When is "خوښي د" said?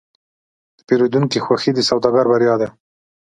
1.45-1.79